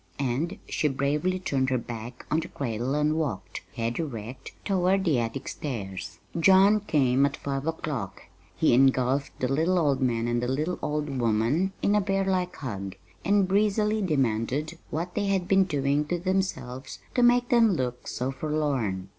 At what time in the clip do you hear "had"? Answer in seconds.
15.27-15.47